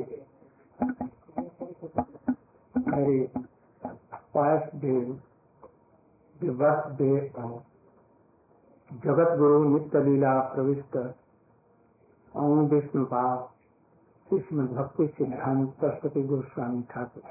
[2.77, 3.31] very
[4.33, 5.01] pious day,
[6.41, 7.63] the birthday of
[9.05, 11.03] Jagat Guru Nitya Leela Pravishta
[12.35, 13.52] Om Vishnupad
[14.33, 17.23] Krishna Bhakti Siddhanta Saraswati Goswami Thakur.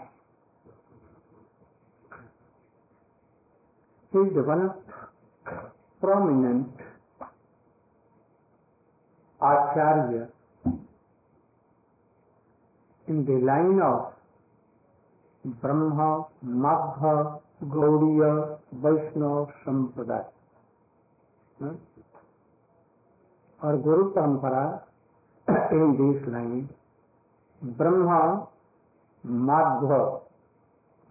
[4.12, 4.68] He is one
[6.02, 6.82] prominent
[9.42, 10.28] acharya
[13.08, 16.10] in the line of Brahma
[16.66, 17.14] Madhva
[17.68, 18.24] Gaudiya
[18.84, 20.30] Vaishnava sampradaya
[23.60, 24.64] और guru parampara
[25.48, 26.70] in this line
[27.64, 28.48] Brahma
[29.26, 29.92] Madhva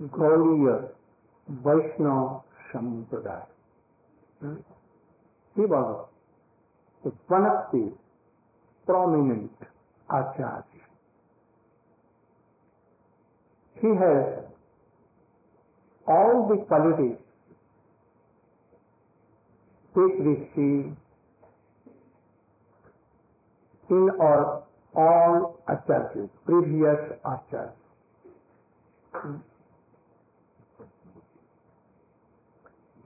[0.00, 0.71] Gaudiya
[1.49, 3.47] Vaishnava sampradaya.
[4.43, 4.56] हाँ।
[7.06, 7.88] पनपते
[8.87, 9.66] prominent
[10.11, 10.81] acharya.
[13.77, 14.15] ही है
[16.09, 17.09] all the quality
[19.94, 20.97] take receive
[23.91, 27.73] in और all acharyas, previous acharyas.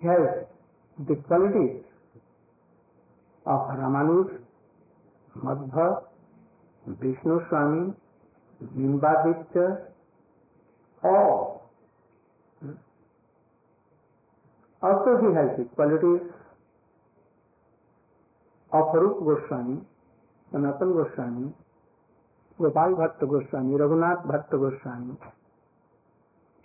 [0.02, 0.46] Has
[1.08, 1.82] the qualities
[3.46, 4.38] of Ramanuj,
[5.42, 6.02] Madhva,
[6.86, 7.92] Vishnu Swami,
[8.76, 9.80] Nimbaditya,
[11.02, 11.70] all.
[14.82, 16.28] Also he has the qualities
[18.72, 19.80] of Rup Goswami,
[20.54, 21.46] Sanatan Goswami
[22.60, 25.16] Gopal Bhatt Goswami Raghunath Bhatt Goswami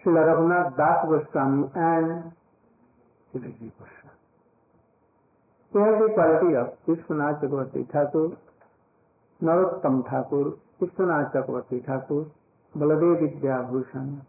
[0.04, 2.22] Shri Raghunath Das Goswami and
[3.32, 4.10] Shri Goswami
[5.72, 8.36] Vishwanath Chakravarti Thakur,
[9.40, 12.26] Narottam Thakur, Vishwanath Chakravarti Thakur,
[12.76, 14.20] Baladev Vidya Bhushan,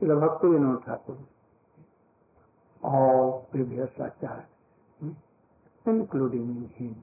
[0.00, 1.16] Srila Bhakti Vinod Thakur,
[2.84, 4.44] all previous acharyas,
[5.86, 7.02] including him.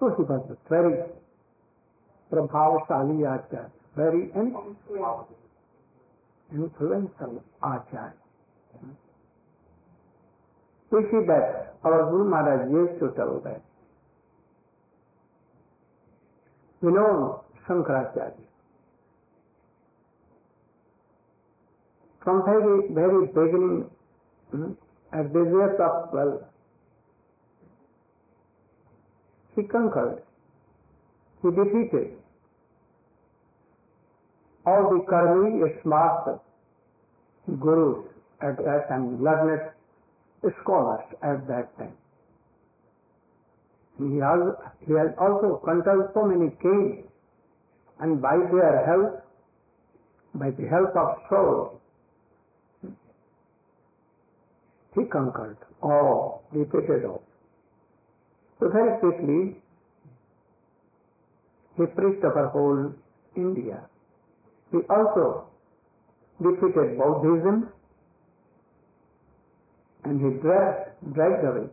[0.00, 1.04] So he was a very
[2.30, 4.22] प्रभावशाली आचार्य। Very
[6.50, 8.16] influential acharya.
[10.92, 13.54] इसी बैठ और गुरु महाराज ये जो चल रहे
[17.62, 18.44] Shankaracharya.
[22.22, 23.80] From very very beginning
[25.12, 26.30] at business of well
[29.56, 29.62] he
[31.50, 32.17] defeated
[34.68, 36.40] all the karmi smart
[37.64, 38.04] gurus
[38.42, 39.60] at that time, learned
[40.60, 41.96] scholars at that time.
[43.98, 44.40] He has,
[44.86, 47.04] he has also conquered so many kings
[48.00, 49.24] and by their help,
[50.34, 51.80] by the help of soul,
[54.94, 57.22] he conquered all, defeated all.
[58.60, 59.56] So very quickly,
[61.76, 62.92] he preached over whole
[63.36, 63.82] India
[64.70, 65.46] He also
[66.42, 67.68] defeated Buddhism
[70.04, 71.68] and he dragged, dragged away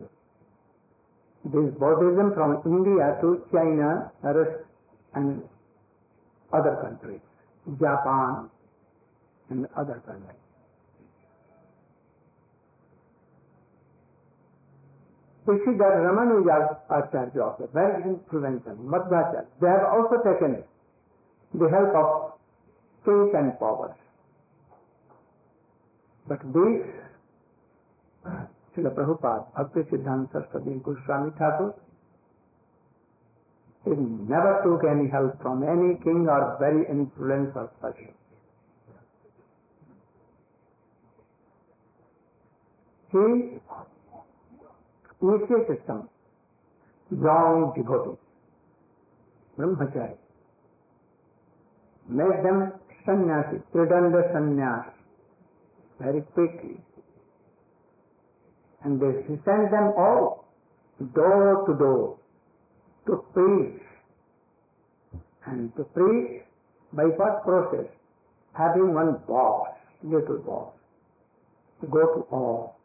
[1.44, 4.10] this Buddhism from India to China
[5.14, 5.42] and
[6.52, 7.20] other countries,
[7.78, 8.50] Japan
[9.50, 10.42] and other countries.
[15.46, 20.64] We see that Ramanuja Acharya also, very influential, Madhvacharya, they have also taken
[21.54, 22.32] the help of
[23.06, 23.94] kings and powers.
[26.28, 26.82] But these,
[28.74, 31.74] Srila Prabhupada, Bhakti Siddhanta Saraswati Goswami Thakur,
[33.84, 38.10] he never took any help from any king or very influential person.
[43.12, 43.60] He
[45.22, 46.08] initiated some
[47.12, 48.18] young devotees,
[49.56, 50.16] brahmachari,
[52.08, 52.72] made them
[53.06, 54.92] sannyasi, tridanda sannyas,
[56.00, 56.76] very quickly.
[58.84, 60.44] And they sent them all
[61.14, 62.18] door to door
[63.06, 63.82] to preach.
[65.46, 66.42] And to preach
[66.92, 67.86] by what process?
[68.52, 69.68] Having one boss,
[70.02, 70.72] little boss,
[71.80, 72.76] to go to all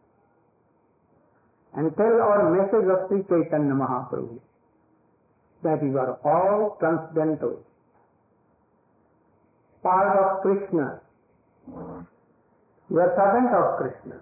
[1.73, 4.39] and tell our message of Sri Chaitanya Mahaprabhu
[5.63, 7.63] that you are all transcendental,
[9.83, 11.01] part of Krishna.
[12.89, 14.19] You are servant of Krishna.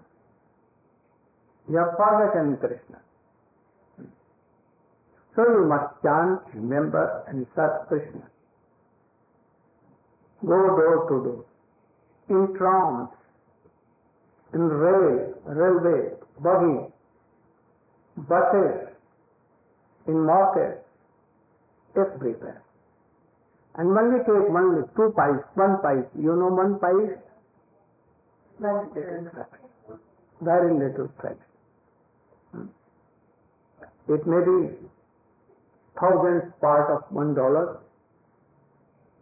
[1.70, 3.00] You have forgotten Krishna.
[5.36, 8.30] So you must chant, remember and serve Krishna.
[10.42, 11.46] Go door to door,
[12.30, 13.10] in trams,
[14.54, 16.12] in rail, railway,
[16.42, 16.88] buggy,
[18.18, 18.90] buses,
[20.08, 20.84] in markets,
[21.96, 22.64] everywhere.
[23.80, 26.04] And when only take only two pies, one pies.
[26.20, 27.16] You know one pies?
[28.60, 30.00] Very little fraction.
[30.42, 31.52] Very little fraction.
[32.52, 32.68] Hmm?
[34.14, 34.76] It may be
[35.98, 37.80] thousandth part of one dollar,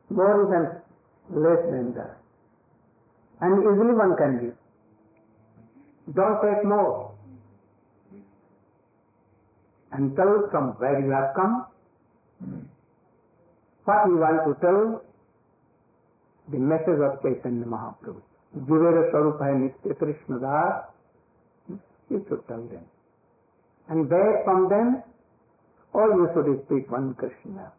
[0.09, 2.17] more than less than that.
[3.41, 6.15] And easily one can give.
[6.15, 7.13] Don't take more
[9.91, 11.66] and tell from where you have come,
[13.87, 15.01] what you want to tell,
[16.51, 18.21] the message of Chaitanya Mahaprabhu.
[18.67, 21.79] Jivera Swarup hai Nitya Krishna Das,
[22.09, 22.83] you should tell them.
[23.87, 25.03] And beg from them,
[25.93, 27.71] all you should speak one Krishna.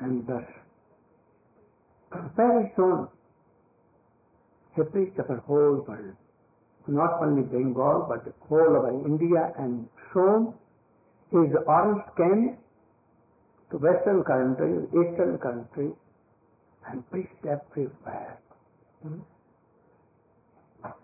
[0.00, 0.44] And thus,
[2.36, 3.08] very soon,
[4.76, 6.16] he preached the whole world
[6.86, 10.52] not only Bengal but the whole of India and shown
[11.30, 12.58] his arms came
[13.74, 15.94] to western countries, eastern countries
[16.86, 18.38] and preached everywhere.
[19.02, 19.20] Hmm?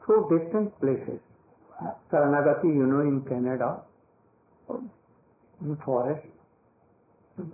[0.05, 1.21] Through distant places.
[2.13, 3.81] Saranagati, you know, in Canada,
[4.69, 4.87] hmm?
[5.65, 6.27] in forest,
[7.37, 7.49] hmm?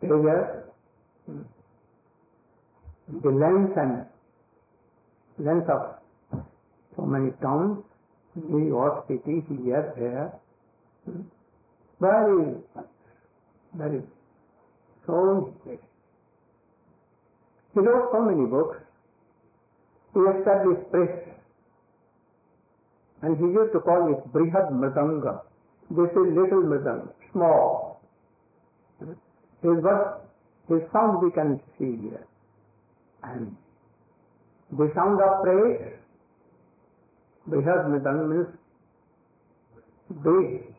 [0.00, 0.72] desert,
[1.26, 1.42] hmm,
[3.22, 4.06] the length and
[5.38, 5.98] length of
[6.96, 7.82] so many towns,
[8.36, 10.32] New York City, here, there.
[12.00, 12.54] Very,
[13.76, 14.02] very,
[15.06, 15.52] so
[17.74, 18.78] He wrote so many books.
[20.14, 21.10] He established press.
[23.22, 25.42] And he used to call it Brihad Mridanga.
[25.90, 28.00] This is little Mridanga, small.
[29.00, 30.22] His work,
[30.68, 32.26] his sound we can see here.
[33.22, 33.56] And
[34.70, 35.92] the sound of praise
[37.48, 38.48] Brihad Mridanga means
[40.22, 40.74] big,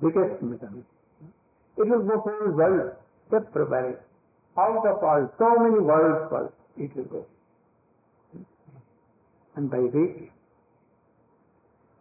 [0.00, 0.84] biggest Mridanga.
[1.76, 2.92] It will go whole world,
[3.34, 4.00] everywhere.
[4.56, 7.26] Out of all, so many worlds first, it will go.
[9.56, 10.28] And by this,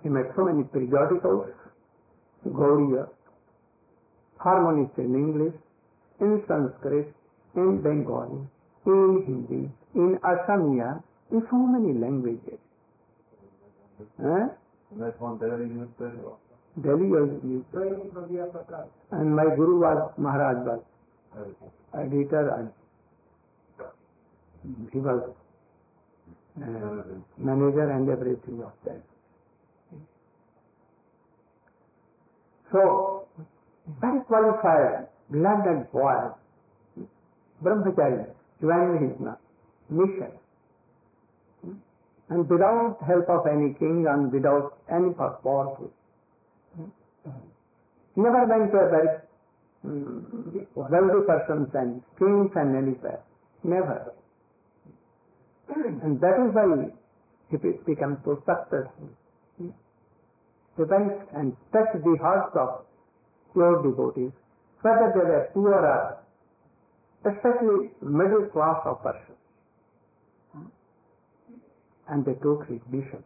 [0.04, 1.50] he made so many periodicals,
[2.48, 3.08] Gaudiya,
[4.38, 5.56] harmonies in English,
[6.20, 7.13] in Sanskrit,
[7.56, 8.42] in Bengali,
[8.86, 12.60] in Hindi, in Assamia, in so many languages.
[14.22, 14.50] Huh?
[15.00, 16.38] That's one Delhi newspaper.
[16.82, 17.30] Delhi was
[19.12, 20.82] And my guru was Maharaj was
[21.94, 22.70] editor and
[24.92, 25.36] he was
[26.62, 27.04] uh,
[27.38, 29.02] manager and everything of that.
[32.72, 33.28] So,
[34.02, 36.30] very qualified, learned boy,
[37.63, 38.28] brahmachari,
[38.62, 39.28] joined his
[39.90, 40.32] mission
[42.30, 45.92] and without help of any king and without any powerful.
[48.16, 49.18] Never went to a very
[49.84, 50.63] Hmm.
[50.75, 53.20] wealthy persons and kings and anywhere.
[53.63, 54.13] Never.
[55.75, 56.88] and that is why
[57.52, 59.10] he becomes so successful.
[59.60, 62.86] He went and touched the hearts of
[63.52, 64.32] pure devotees,
[64.82, 66.24] whether they were poor or
[67.25, 69.38] especially middle class of persons.
[72.10, 73.24] And they took his bishop.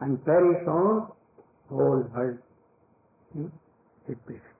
[0.00, 1.06] And very soon,
[1.68, 2.38] whole world
[3.32, 3.46] hmm,
[4.08, 4.51] is blessed.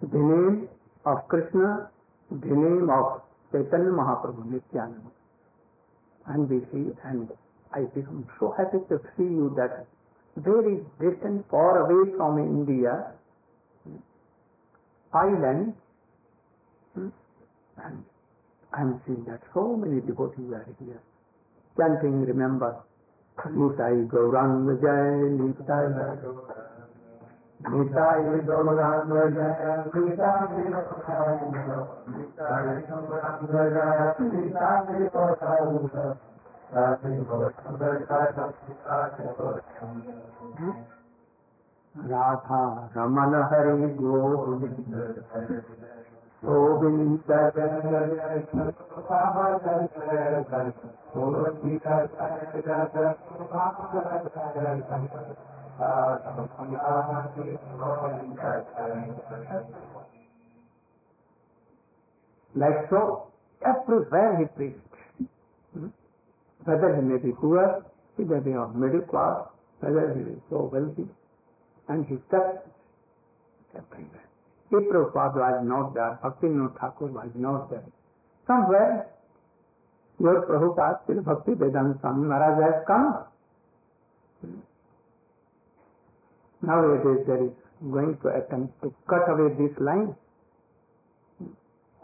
[0.00, 0.68] The name
[1.06, 1.90] of Krishna,
[2.30, 5.10] the name of Chaitanya Mahaprabhu Nityananda.
[6.26, 7.28] And we see, and
[7.72, 9.86] I become so happy to see you that
[10.36, 13.12] very distant, far away from India,
[15.12, 15.74] island,
[16.94, 18.04] and
[18.72, 21.00] I'm seeing that so many devotees are here,
[21.76, 22.76] chanting, remember,
[23.38, 26.67] Nitai Gaurang Jai, Nitai
[27.58, 30.62] Nitai Gaurang Jai, Nitai
[32.14, 32.54] Nitai
[35.12, 36.18] Gaurang
[42.08, 42.58] Radha
[42.96, 44.94] Raman Hari Govind
[46.44, 47.30] Govind
[62.54, 63.30] Like so,
[63.64, 64.78] everywhere he preached.
[66.64, 69.46] Whether he may be poor, he may be of middle class,
[69.78, 71.06] whether he is so wealthy,
[71.88, 72.66] and he touched
[73.76, 74.26] everywhere.
[74.70, 77.84] If Prabhupada was not there, Bhaktivinoda Thakur was not there.
[78.48, 79.06] Somewhere,
[80.18, 83.24] your Prabhupada, Sri Bhakti Vedanta Swami Maharaj has come.
[86.61, 87.51] Nowadays there is
[87.91, 90.15] going to attempt to cut away this line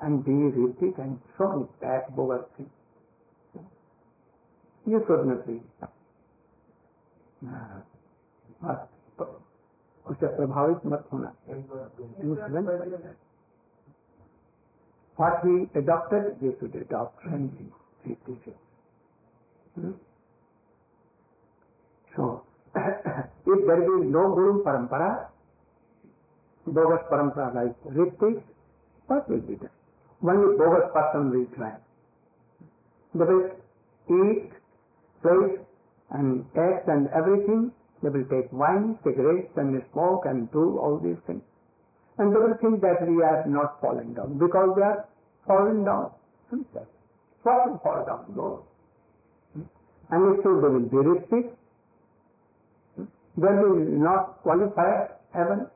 [0.01, 2.69] and be repeat and so many bad bogus things.
[4.85, 5.61] You should not be.
[10.09, 11.33] उससे प्रभावित मत होना
[15.19, 17.71] What he adopted, you should adopt and
[18.03, 18.53] he teaches.
[19.75, 19.91] Hmm?
[22.15, 22.43] So,
[23.46, 25.28] if there is no Guru Parampara,
[26.66, 28.42] bogus Parampara like Ritik,
[29.06, 29.70] what will be done?
[30.22, 31.76] Only bogus person will try.
[33.14, 33.50] They will
[34.08, 34.50] eat,
[35.22, 35.58] play,
[36.10, 37.72] and act and everything
[38.02, 41.42] they will take wine, cigarettes, and smoke and do all these things.
[42.18, 45.08] And they will think that we are not falling down because they are
[45.46, 46.10] falling down
[46.50, 46.92] themselves.
[47.42, 48.24] What will fall down?
[48.36, 48.64] No.
[50.10, 51.50] And so they will be rich
[53.37, 55.67] They will not qualify heaven.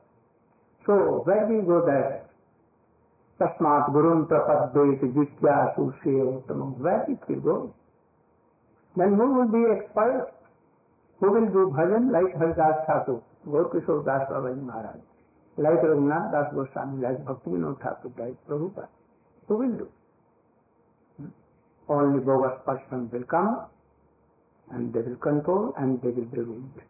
[0.86, 2.20] So where we go there?
[3.40, 7.74] तस्मात गुरुम प्रपद्येत जिज्ञासु से उत्तम where it will go?
[8.96, 10.32] Then who will be expert?
[11.20, 15.00] Who will do bhajan like Haridas Thakur, Gaur Das Babaji Maharaj,
[15.56, 18.88] like Raghunath Das Goswami, like Bhakti Vinod Thakur, like Prabhupada?
[19.48, 19.88] Who will do?
[21.88, 23.66] Only bogus person will come
[24.70, 26.80] and they will control and they will be ruled.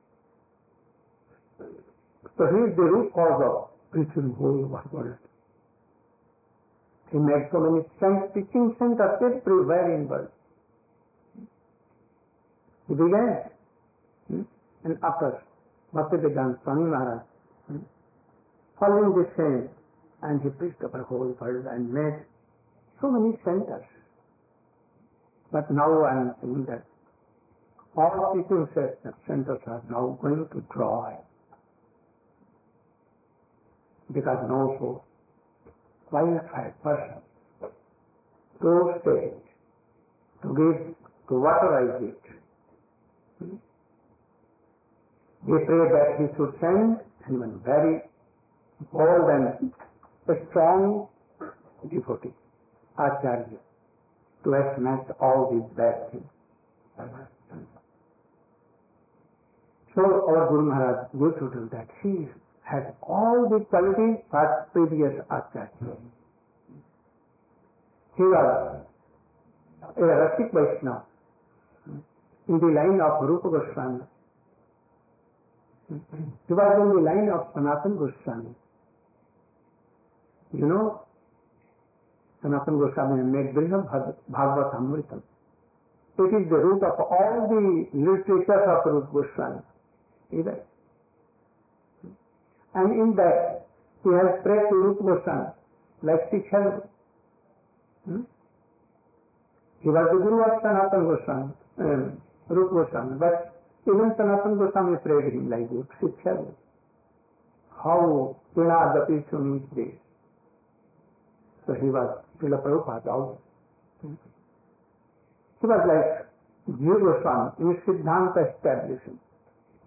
[2.39, 5.17] So he is the root cause of preaching whole world.
[7.11, 7.83] He made so many
[8.33, 10.31] teaching centers everywhere in world.
[12.87, 13.43] He began
[14.29, 14.41] Hmm?
[14.85, 15.43] And after
[15.93, 17.23] Bhaktivedanta Swami Maharaj,
[17.67, 17.77] hmm?
[18.79, 19.69] following the same,
[20.21, 22.23] and he preached over whole world and made
[23.01, 23.83] so many centers.
[25.51, 26.85] But now I am saying that
[27.97, 28.65] all teaching
[29.27, 31.17] centers are now going to dry
[34.13, 35.03] because no so
[36.09, 37.21] qualified person
[38.61, 39.31] to stay,
[40.41, 40.95] to give,
[41.27, 42.21] to waterize it.
[43.39, 43.55] Hmm?
[45.47, 46.97] We pray that he should send
[47.27, 48.01] anyone very
[48.91, 49.71] bold and
[50.49, 51.07] strong
[51.89, 52.33] devotee,
[52.97, 53.59] Acharya,
[54.43, 56.27] to smash all these bad things.
[59.95, 61.87] So our Guru Maharaj goes to do that.
[62.03, 62.27] He
[62.69, 65.69] has all the qualities but previous Acharya.
[68.15, 68.85] He was
[69.97, 71.03] a Rasik Vaishnava
[72.47, 74.03] in the line of Rupa Goswami
[75.89, 78.53] he was on the line of Sanatan Goswami.
[80.53, 81.01] You know,
[82.41, 83.89] Sanatan Goswami made Briham
[84.29, 85.21] Bhagavad Amritam.
[86.19, 89.61] It is the root of all the literature of Rupa Goswami.
[90.31, 90.59] Either.
[92.75, 93.65] And in that,
[94.03, 95.47] he has prayed to Rupa Goswami,
[96.03, 96.49] like Sikh
[98.05, 98.21] hmm?
[99.81, 105.33] He was the guru of Sanatana Goswami, um, Rup Goswami, but even Sanatana Goswami prayed
[105.33, 105.85] him like this.
[105.99, 106.45] Shiksha.
[107.83, 109.95] How Pinadapi Suni this.
[111.65, 113.37] So he was Srila Prabhupada also.
[114.01, 116.29] He was like
[116.77, 119.19] Jiva Goswami in Siddhanta establishment,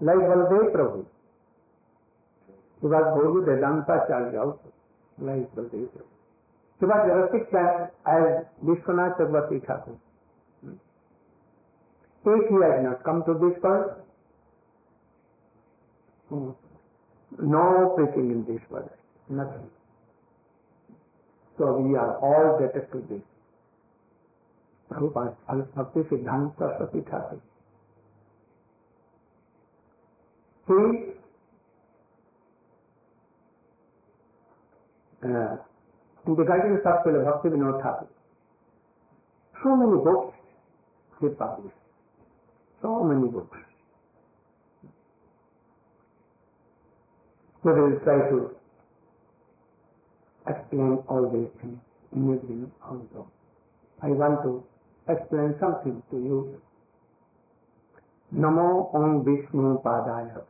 [0.01, 1.05] like Baldev Prabhu.
[2.83, 4.71] सुबह भोग वेदांता चल जाओ तो।
[5.19, 5.85] नहीं चलते
[6.81, 7.67] सुबह व्यवस्थित क्या
[8.09, 8.21] है
[8.65, 9.97] विश्वनाथ चक्रवर्ती ठाकुर।
[12.25, 13.77] एक ही आज not come to to this पर।
[17.33, 17.65] नो
[17.97, 18.83] प्रीटिंग इन दिस पर
[19.33, 19.69] nothing.
[21.59, 23.23] So we are all better to this
[24.91, 27.39] Bhakti Siddhanta Saraswati Thakur.
[35.23, 38.07] In the guidance of Srila Bhakti Vinod Thakur,
[39.63, 40.35] so many books
[41.21, 41.77] he published.
[42.81, 43.57] So many books.
[47.63, 48.51] So We will try to
[50.49, 51.79] explain all these things
[52.13, 53.31] in evening also.
[54.03, 54.65] I want to
[55.09, 56.61] explain something to you.
[58.35, 60.43] Namo Om Vishnu Padaya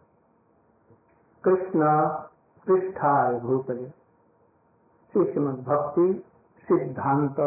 [1.43, 2.29] Krishna
[2.67, 3.93] Pristhaya Bhutale
[5.15, 6.13] सूक्ष्म भक्ति,
[6.69, 7.41] सिद्धांत,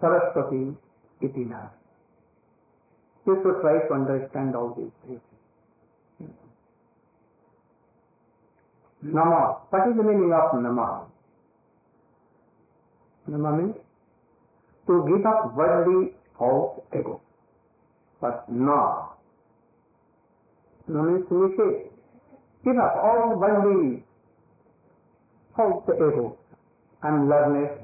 [0.00, 0.62] सरस्वती
[1.20, 1.70] इतिहास
[3.26, 5.18] is try to understand all this thing
[9.02, 10.92] namah is meaning of namah
[13.26, 13.72] namah mean
[14.86, 16.04] to give up worldly
[16.40, 17.20] house ego
[18.22, 18.80] but ना
[20.88, 21.68] नमः सुनिए
[22.64, 23.94] give up all worldly
[25.56, 26.28] house ego
[27.02, 27.78] I'm learned,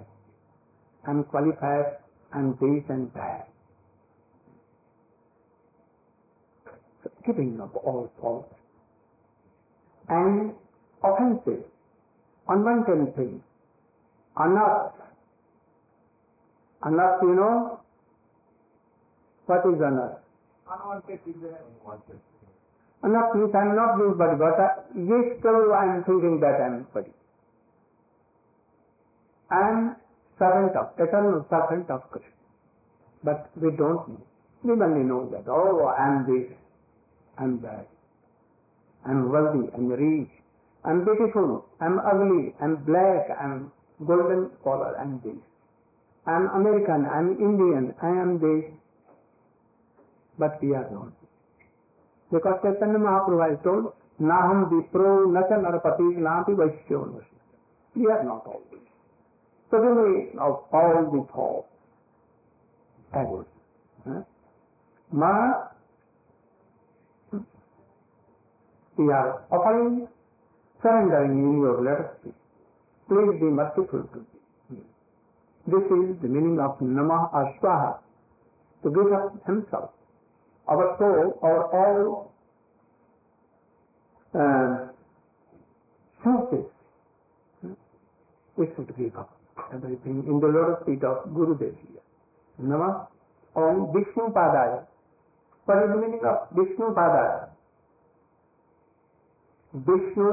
[1.06, 1.98] I'm qualified,
[2.32, 3.48] I'm this and that.
[7.26, 8.54] giving up all faults
[10.08, 10.52] and
[11.02, 11.64] offensive,
[12.48, 13.40] unwanted things,
[14.38, 14.92] enough.
[16.86, 17.80] Enough, you know,
[19.46, 20.20] what is enough?
[20.68, 22.20] Unwanted is unwanted.
[23.04, 26.60] Enough means I am not this body, but I, yes, still I am thinking that
[26.60, 27.12] I am body.
[29.54, 29.96] I am
[30.38, 32.30] servant of, eternal servant of Krishna.
[33.22, 34.22] But we don't know.
[34.64, 36.50] We only know that, oh, I am this,
[37.38, 37.86] I'm that.
[39.06, 40.30] I'm wealthy, I'm rich,
[40.84, 43.70] I'm beautiful, I'm ugly, I'm black, I'm
[44.06, 45.36] golden color, I'm this.
[46.26, 48.64] I'm American, I'm Indian, I am this.
[50.38, 51.12] But we are not.
[52.32, 57.22] Because Chaitanya Mahaprabhu has told, Naham Vipro Nacha Narpati Napi Vaishyo
[57.94, 58.83] We are not all this.
[59.74, 61.66] We of all the thoughts,
[63.12, 63.44] agony.
[64.06, 64.22] Huh?
[65.10, 65.64] Ma
[68.96, 70.06] we are offering,
[70.80, 72.16] surrendering in your letter.
[73.08, 74.26] Please be merciful to
[74.70, 74.80] me.
[75.66, 77.98] This is the meaning of Namah Ashwaha,
[78.84, 79.90] to give up himself,
[80.68, 82.32] our soul, our all
[84.38, 84.92] uh,
[86.22, 86.70] senses.
[88.56, 89.36] We should give up
[89.82, 91.74] in the lotus feet of Guru Dev
[92.62, 93.06] Namah
[93.56, 94.86] Om Vishnu Padaya.
[95.64, 97.54] What is the meaning of Vishnu Padaya?
[99.74, 100.32] Vishnu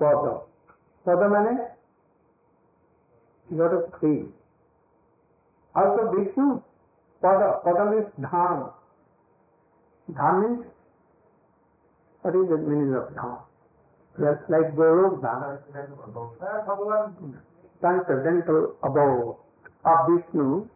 [0.00, 0.26] pada
[1.06, 1.54] पद मैंने
[3.58, 4.12] lotus three
[5.80, 6.44] also Vishnu
[7.24, 8.60] pada pada means dham
[10.18, 10.62] dham means
[12.22, 13.34] what is the meaning of dham
[14.20, 15.58] just like Golok dham
[17.80, 19.36] transcendental above
[19.84, 20.66] of Vishnu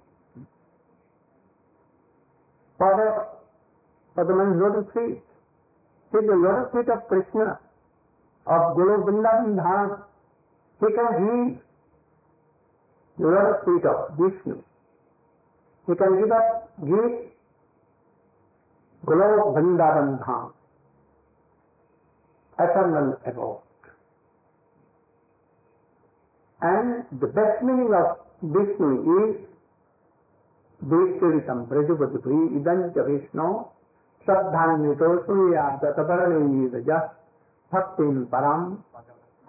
[2.80, 3.36] pada
[4.16, 5.20] pada means lotus feet
[6.12, 7.58] See the lotus feet of Krishna,
[8.46, 10.02] of Guru Vrindavan Dham,
[10.80, 11.58] he can heal
[13.16, 14.58] the lotus feet of Vishnu.
[15.86, 17.30] He can give us, give
[19.06, 20.52] Guru Vrindavan Dham,
[22.58, 23.69] eternal abode.
[26.62, 29.37] And the best meaning of Vishnu is
[30.83, 33.64] Vishnu Brajavadhi Idanja Vishnu
[34.25, 36.75] श्रद्धान्वितो सूर्यादतवर्णीज
[37.73, 38.64] भक्तिं परम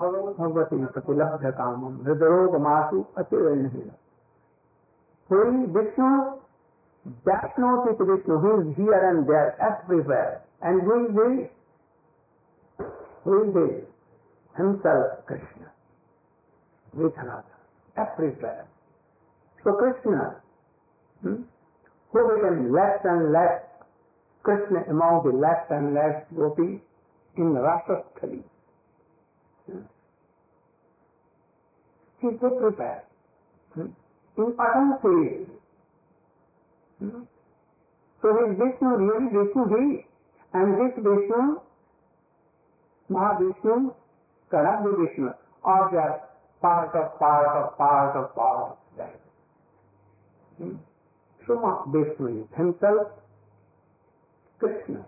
[0.01, 1.97] Bhagwati प्रतिलभ्य कामम
[3.21, 3.89] अतिरणहीन
[5.31, 6.07] Who is Vishnu?
[7.25, 10.41] That knows it Vishnu, who is here and there, everywhere.
[10.61, 12.87] And who is this?
[13.23, 13.85] Who is this?
[14.57, 15.70] Himself, Krishna.
[16.93, 18.63] Mithila था everywhere
[19.63, 20.19] so Krishna
[21.21, 23.69] who became left and left
[24.45, 26.69] Krishna amount the left and left gopi
[27.35, 28.43] in राष्ट्रस्थली
[32.21, 33.81] he prepare
[34.37, 35.47] in Atal field
[38.23, 39.95] so Vishnu really Vishnu he
[40.53, 41.41] and this Vishnu
[43.09, 43.79] Mahavishnu
[44.51, 45.29] कड़ा विष्णु
[45.63, 46.30] और जब
[46.61, 49.19] part of part of part of part of that.
[51.47, 53.07] So Vishnu is himself
[54.59, 55.05] Krishna.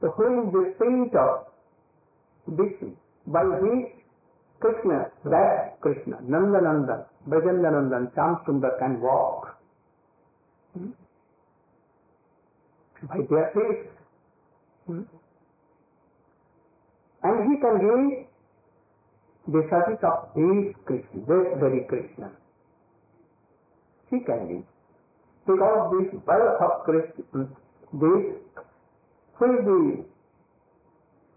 [0.00, 1.46] So who is the spirit of
[2.48, 2.96] Vishnu?
[3.26, 3.98] By which
[4.60, 9.56] Krishna, that Krishna, Nanda Nandan, Brajanda Nandan, Sham Sundar can walk.
[10.74, 10.90] Hmm?
[13.06, 13.90] By their faith.
[14.86, 15.02] Hmm?
[17.22, 18.27] And he can give
[19.48, 19.64] this
[21.26, 22.30] very Krishna.
[24.10, 24.64] He can give.
[25.46, 27.48] Because this birth of Krishna,
[27.92, 28.36] this
[29.38, 30.04] who is the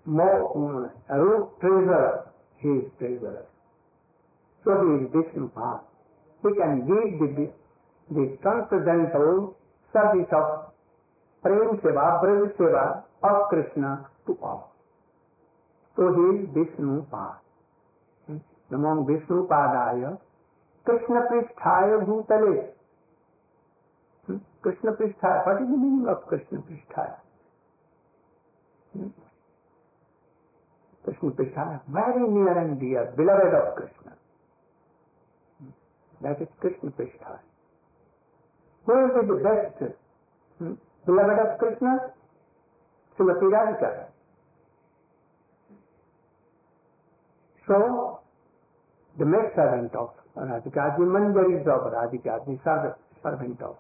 [0.05, 3.45] more uh, root treasure, he is treasurer.
[4.65, 5.81] So he is Vishnu Path.
[6.41, 7.51] He can give the,
[8.09, 9.55] the transcendental
[9.93, 10.73] service of
[11.43, 14.73] Prem Seva, Braj Seva of Krishna to all.
[15.95, 17.05] So he is Vishnu
[18.71, 20.05] नमोम विश्रुपादाय
[20.85, 22.53] Krishna पृष्ठा भूतले
[24.27, 27.15] कृष्ण पृष्ठा पृष्ठाय पटिंग meaning of Krishna पृष्ठाय
[31.03, 34.11] Krishna पृष्ठाय very near and dear beloved of Krishna
[36.21, 37.39] that is Krishna पृष्ठा
[38.87, 38.93] who
[39.33, 39.83] best
[41.05, 41.97] beloved of Krishna
[43.17, 43.91] Shrimati Radhika
[47.67, 47.79] so
[49.17, 53.75] the maid servant of Radhika, the manjaris of Radhika, the servant of,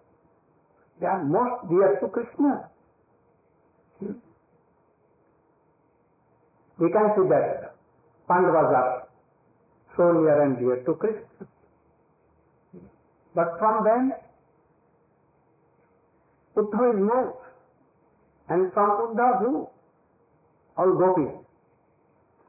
[0.99, 2.69] they are most dear to Krishna.
[3.99, 4.11] Hmm?
[6.81, 7.75] we can see that
[8.27, 9.07] Pandavas are
[9.95, 11.47] so near and dear to Krishna.
[13.35, 14.13] But from them,
[16.57, 17.37] Uddhav is moved.
[18.49, 19.69] And from Uddhav who?
[20.77, 21.40] All gopis.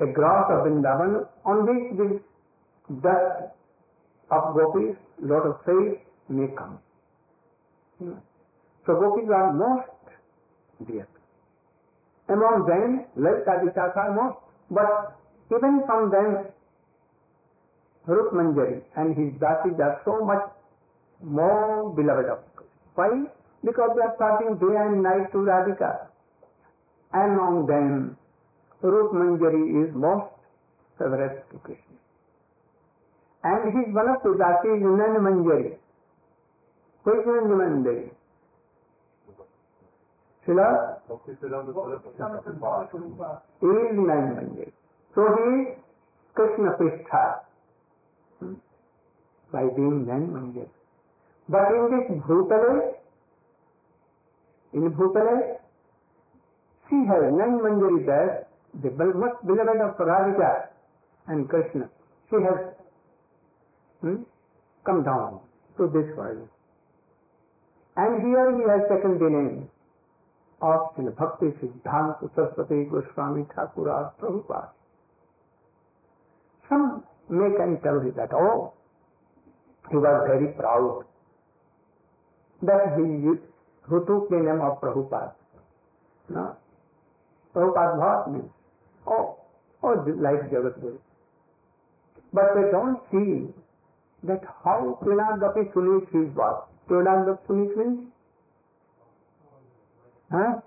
[0.00, 2.20] a grass of Vrindavan on which this
[3.02, 3.52] dust
[4.30, 6.78] of gopis, lot of faith may come.
[8.86, 9.90] So gopis are most
[10.86, 11.06] dear.
[12.28, 14.38] Among them, Lalita Vichas are most,
[14.70, 15.16] but
[15.54, 16.46] even from them,
[18.06, 20.42] Rup Manjari and his dasis are so much
[21.22, 22.38] more beloved of.
[22.94, 23.24] Why?
[23.64, 26.08] Because they are starting day and night to Radhika.
[27.12, 28.16] Among them,
[28.84, 30.28] Rup Manjari is most
[30.98, 31.96] favorite to Krishna.
[33.42, 35.76] And his one of the dasis is Nan Manjari.
[37.04, 38.10] Who is Nan Manjari?
[40.46, 41.00] Srila?
[41.26, 41.56] Is Nan
[44.36, 44.72] Manjari.
[45.14, 45.78] So he is
[46.34, 47.40] Krishna Prishtha
[48.40, 48.54] hmm?
[49.50, 50.68] by being then Manjari.
[51.48, 52.94] But in this Bhutale,
[54.74, 55.56] in Bhutale,
[56.90, 58.46] she has nine Manjari there,
[58.82, 60.68] the most beloved of Radhika
[61.28, 61.88] and Krishna.
[62.30, 62.74] She has
[64.00, 64.22] hmm,
[64.84, 65.40] come down
[65.76, 66.48] to this world.
[67.96, 69.70] And here he has taken the name
[70.60, 74.70] of Srila Bhakti Siddhanta Saraswati Goswami Thakur Prabhupada.
[76.68, 78.72] Some may can tell you that, oh,
[79.90, 81.04] he was very proud
[82.62, 83.38] that he
[83.86, 85.32] who took the name of Prabhupada.
[86.30, 86.56] No?
[87.54, 88.50] Prabhupada what means?
[89.06, 89.36] Oh,
[89.82, 90.98] oh, like Jagat Guru.
[92.32, 93.52] But they don't see
[94.24, 96.68] that how Pranadapi Sunish is what?
[96.88, 98.08] Pranadapi Sunish means?
[100.32, 100.60] Huh?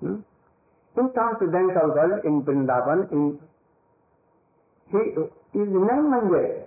[0.00, 0.16] Hmm?
[0.98, 3.38] In transcendental world, in Vrindavan, in
[4.92, 6.64] he is non-manjari,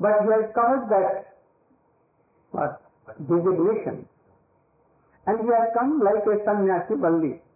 [0.00, 1.36] but he has covered that
[2.52, 2.80] what
[3.28, 4.08] designation,
[5.26, 7.47] and he has come like a sannyasi bandi huh?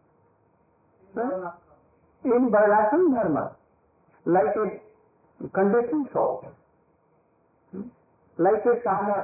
[1.18, 3.38] In बर्लासन dharma
[4.26, 6.24] like a condition show
[8.38, 9.16] like a कहना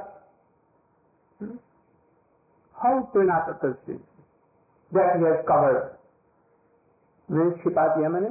[2.75, 3.89] how प्रणा that
[5.15, 5.77] you have cover
[7.29, 8.29] मैंने छिपा दिया मैंने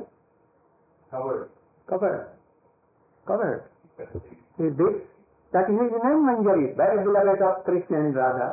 [1.12, 1.36] cover
[1.88, 2.16] cover
[3.26, 3.54] cover
[4.60, 4.96] this
[5.52, 8.48] that is in Manjari very beloved of Krishna and Radha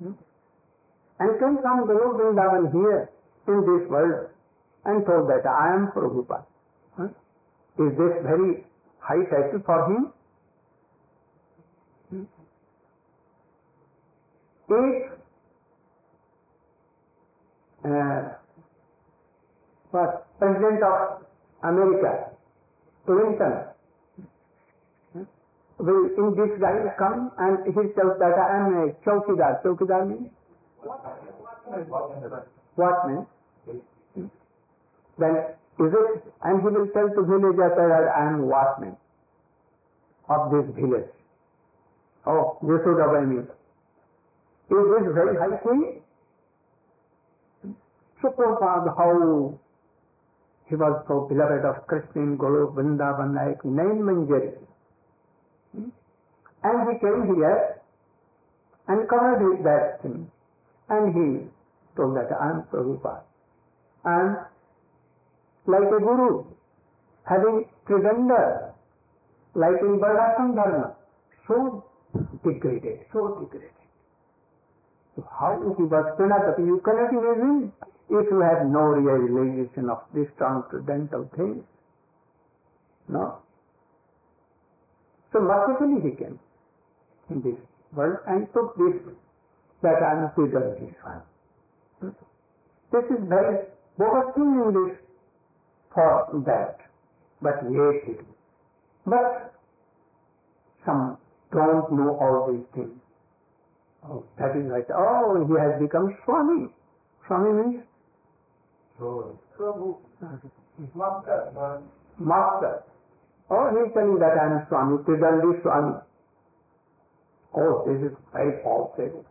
[0.00, 3.04] and can come guru Vrindavan here
[3.46, 4.30] in this world
[4.84, 6.44] and told that I am Prabhupada.
[6.96, 7.08] Huh?
[7.78, 8.64] Is this very
[8.98, 10.12] high title for him?
[12.10, 12.24] Hmm?
[14.68, 15.12] If
[17.84, 18.22] uh,
[19.90, 21.26] what President of
[21.62, 22.30] America,
[23.06, 23.72] Clinton,
[25.78, 29.62] will in this guy come and he tells that I am a chowkidar.
[29.62, 30.30] Chowkidar means
[32.76, 33.26] what means?
[35.18, 35.36] Then
[35.78, 36.24] is it?
[36.42, 38.96] And he will tell to villagers that I am watchman
[40.28, 41.10] of this village.
[42.26, 43.42] Oh, you should obey me.
[43.42, 43.46] Is
[44.70, 46.02] this very high thing?
[48.22, 48.30] So
[48.60, 49.58] how
[50.68, 54.54] he was so beloved of Krishna in Guru Vrindavan like nine Manjari.
[55.74, 57.80] And he came here
[58.88, 60.30] and covered that thing.
[60.88, 61.48] And he
[61.96, 63.22] told that I am Prabhupada.
[64.04, 64.36] And
[65.66, 66.44] like a guru,
[67.24, 68.72] having prebender,
[69.54, 70.94] like in Varnashram Dharma,
[71.46, 71.84] so
[72.44, 73.70] degraded, so degraded.
[75.14, 77.72] So how he was Pranatati, you cannot imagine
[78.08, 81.64] if you have no realization of this transcendental things.
[83.08, 83.38] No.
[85.32, 86.38] So mercifully he came
[87.30, 87.60] in this
[87.92, 89.14] world and took this
[89.82, 91.22] that I am Peter this one.
[92.02, 93.66] This is very
[93.98, 94.98] bogus this
[95.94, 96.78] for that.
[97.40, 98.26] But yet it is.
[99.06, 99.54] But
[100.84, 101.18] some
[101.52, 102.98] don't know all these things.
[104.04, 104.84] Oh, that is right.
[104.94, 106.68] Oh, he has become Swami.
[107.26, 107.84] Swami means
[108.98, 109.96] So, Prabhu,
[110.94, 111.80] Master,
[112.18, 112.82] master.
[113.50, 115.94] Oh, he is telling that I am Swami, Tridandi Swami.
[117.54, 119.26] Oh, this is very false statement.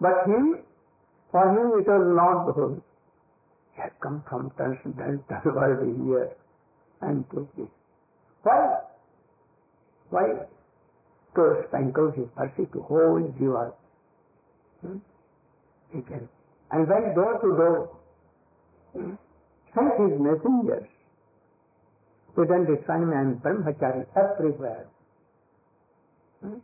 [0.00, 0.58] But him,
[1.30, 2.82] for him it was not the whole.
[3.74, 6.30] He has come from transcendental world here
[7.02, 7.68] and took this.
[8.42, 8.78] Why?
[10.10, 10.26] Why?
[11.36, 13.72] To sprinkle his mercy to whole jiva.
[14.80, 14.98] Hmm?
[15.92, 16.28] He can.
[16.72, 17.96] And when door to door,
[18.92, 19.14] hmm,
[19.74, 20.86] sent his messengers
[22.36, 24.86] Vedant Swami and Brahmachari everywhere.
[26.40, 26.58] Hmm?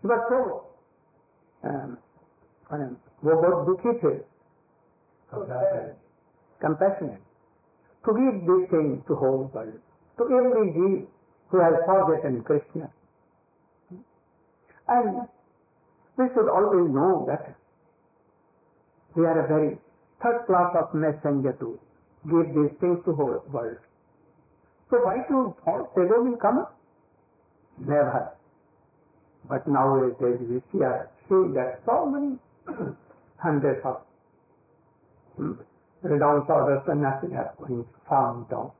[0.00, 1.98] He was so um,
[3.24, 4.14] वो बहुत दुखी थे।
[6.60, 7.18] Compassionate
[8.04, 9.78] to give this thing to whole world
[10.18, 10.88] to every ji
[11.50, 11.76] who's
[12.24, 12.80] forgotten Krishna
[14.88, 15.20] and
[16.18, 17.54] we should always know that
[19.14, 19.74] we are a very
[20.20, 21.70] third class of messenger to
[22.24, 23.78] give this thing to whole world
[24.90, 26.64] so why to for सेवो will come
[27.78, 28.24] never
[29.44, 32.36] but now is there see are see that so many
[33.42, 34.00] hundreds of
[35.36, 35.52] hmm,
[36.02, 38.70] renounced orders sannyasis are going found down.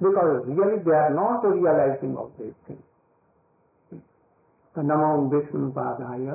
[0.00, 2.82] Because really they are not realizing of these things.
[4.74, 6.26] तो नमो विष्णु पादाय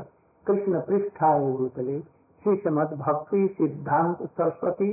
[0.47, 1.99] कृष्ण पृष्ठाय भूतले
[2.43, 4.89] श्रीमद भक्ति सिद्धांत सरस्वती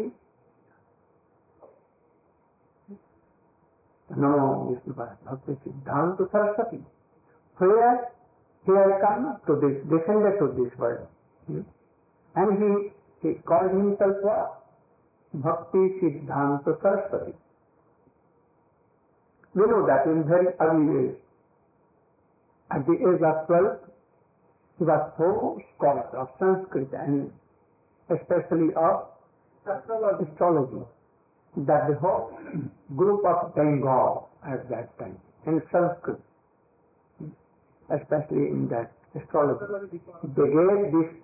[4.10, 6.84] नमो विष्णु भक्ति Siddhanta Saraswati
[7.58, 8.10] where
[8.66, 11.06] he has come to this, descended to this world.
[12.36, 12.58] And
[13.22, 14.64] he, he called himself what?
[15.34, 17.34] Bhakti Siddhanta Saraswati.
[19.54, 21.16] We know that in very early age,
[22.70, 23.78] at the age of 12,
[24.78, 27.30] he was so scholar of Sanskrit and
[28.10, 29.06] especially of
[29.66, 30.30] astrology.
[30.30, 30.84] astrology
[31.56, 32.32] that the whole
[32.96, 35.16] group of Bengal at that time
[35.46, 36.18] in Sanskrit,
[37.90, 40.00] especially in that astrology,
[40.36, 41.23] they gave this.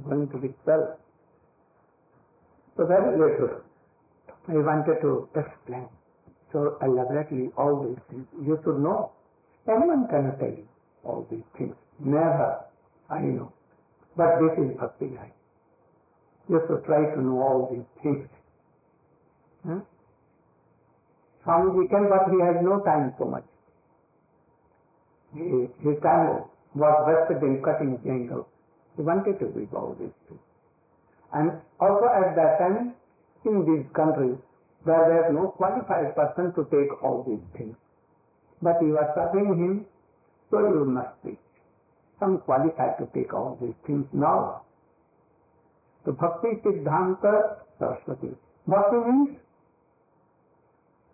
[0.00, 0.96] going to be 12.
[2.76, 3.60] So very little.
[4.48, 5.88] I wanted to explain
[6.52, 8.26] so elaborately all these things.
[8.44, 9.12] You should know.
[9.68, 10.68] Anyone cannot tell you
[11.04, 11.74] all these things.
[12.00, 12.64] Never.
[13.10, 13.52] I know.
[14.16, 15.32] But this is bhakti life.
[16.48, 18.28] You should try to know all these things.
[19.62, 19.78] Hmm?
[19.78, 19.80] Huh?
[21.46, 23.44] Swamiji can, but he has no time so much.
[25.34, 28.46] He, his time was vested in cutting jangles.
[28.96, 30.40] He wanted to read all these things.
[31.32, 32.94] And also at that time,
[33.44, 34.36] in these countries,
[34.84, 37.76] there was no qualified person to take all these things.
[38.60, 39.86] But you are serving him,
[40.50, 41.38] so you must be
[42.20, 44.62] some qualified to take all these things now.
[46.04, 48.30] So Bhakti Siddhanta Saraswati.
[48.66, 49.38] Bhakti means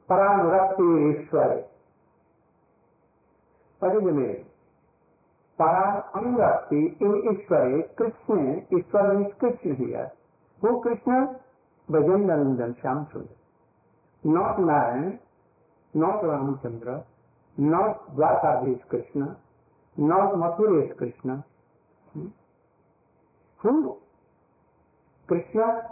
[0.09, 1.65] Paranurapti Ishwar.
[3.79, 4.45] What is the meaning?
[5.59, 10.15] परारंगी इन ईश्वरे कृष्ण ईश्वर निष्कृष्ण ही है।
[10.65, 11.27] वो कृष्ण
[11.91, 13.37] भजन नरंजन श्याम सुंदर।
[14.29, 15.13] नौ नारायण
[15.97, 17.05] नौ रामचंद्र
[17.61, 19.35] नौ द्वारकाधीश कृष्ण
[19.99, 21.31] नौ मथुरेश कृष्ण।
[22.15, 22.31] हम्म।
[23.63, 23.91] हम्म।
[25.29, 25.83] कृष्ण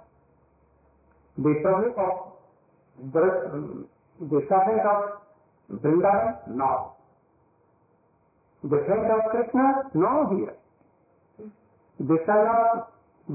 [1.40, 1.98] डिपब्लिक
[6.05, 6.95] है नौ
[8.68, 9.66] The friend of Krishna?
[9.94, 10.55] No here.
[12.00, 12.87] The son of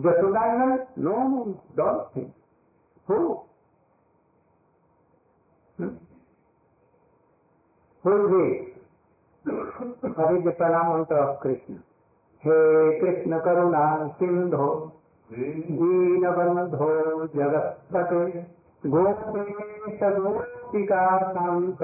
[0.04, 0.88] Jasudainan?
[0.98, 2.34] No, don't think.
[3.08, 3.42] Who?
[5.78, 5.96] Hmm?
[8.04, 9.52] Who is he?
[9.52, 11.78] What is the pranamanta of Krishna?
[12.40, 14.92] Hey Krishna Karuna Sindho
[15.32, 16.88] दीनबन्धो
[17.36, 18.24] जगत्पते
[18.94, 21.04] गोपेश गोपिका
[21.36, 21.84] Kant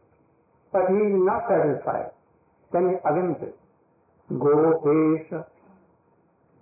[0.71, 2.11] But he is not satisfied.
[2.71, 3.53] Then he again says,
[4.31, 5.45] Gopesha.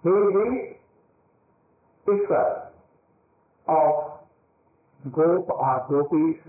[0.03, 0.75] He is
[2.07, 2.69] Ishwar
[3.67, 4.19] of
[5.11, 6.41] Gop or Gopis,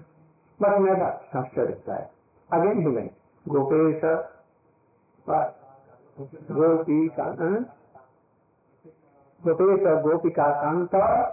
[0.59, 2.09] but never satisfied.
[2.53, 3.13] Again he went,
[3.49, 4.25] Gopesha,
[5.27, 5.57] what?
[6.49, 7.61] Gopika, huh?
[9.45, 11.33] Gopesha, Gopika, Kanta,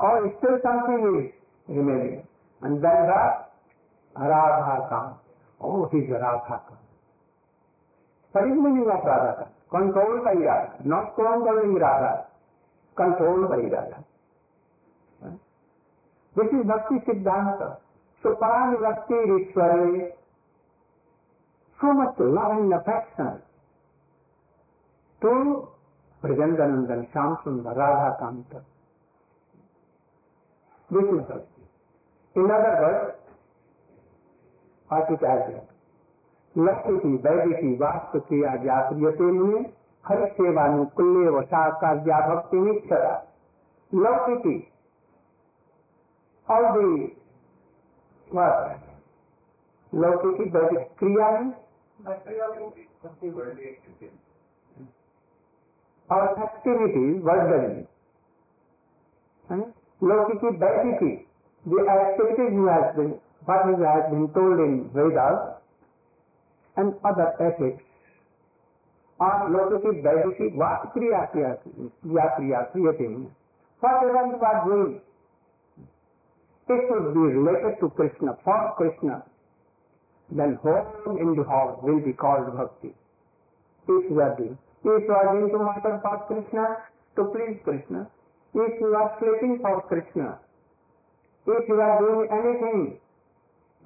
[0.00, 1.32] or still something
[1.68, 1.86] is
[4.20, 5.00] Radha का
[5.60, 6.74] बहुत ही राधा का
[8.34, 10.84] शरीर में नहीं बात राधा। का control का ही Radha.
[10.86, 12.14] Not controlling Radha
[12.96, 14.02] control का ही राधा।
[16.36, 17.62] दिस भक्ति सिद्धांत।
[18.22, 19.70] सुपान भक्ति ईश्वर।
[21.78, 23.38] So too much love and affection
[25.22, 25.32] to
[26.22, 28.54] Brajendra Nandan Shyam Sundar Radha Kant
[30.90, 31.62] this भक्ति।
[32.36, 33.12] इन अदर वर्ड
[34.92, 35.62] आचार्य
[36.58, 37.74] लक्ष्य की, वैद्य की
[38.18, 39.08] क्रिया जाप्रिय
[40.04, 42.58] हर सेवा कुल्य व साकार्या भक्ति
[46.48, 46.88] और भी
[49.92, 51.44] लौकी की वैदिक क्रिया है।
[56.10, 57.84] और एक्टिविटी वर्गनी
[60.02, 61.00] लौकी की वैदिक
[61.68, 62.56] जो activities
[63.46, 65.62] what has been told in Vedas
[66.76, 67.82] and other ethics
[69.20, 71.56] are Lokaki, Vaidiki, what Kriya Kriya,
[72.04, 73.30] Kriya Kriya, creating.
[73.80, 75.00] Whatever you are doing,
[76.68, 79.22] it should be related to Krishna, for Krishna.
[80.30, 82.92] Then whole in the house will be called Bhakti.
[83.86, 84.58] If you are doing.
[84.82, 86.82] If you are doing to matter for Krishna,
[87.14, 88.10] to please Krishna.
[88.54, 90.38] If you are sleeping for Krishna.
[91.46, 92.98] If you are doing anything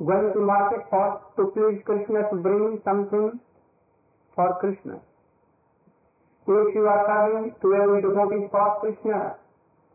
[0.05, 3.39] going to market for to please Krishna to bring something
[4.35, 5.01] for Krishna.
[6.49, 9.37] If you are coming to every devotee for Krishna,